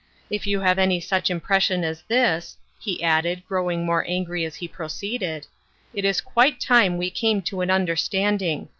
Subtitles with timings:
[0.31, 4.67] If you have any such impression as this," he added, growing more angry as he
[4.67, 5.45] proceeded,"
[5.93, 8.69] it is quite time we came to an understanding.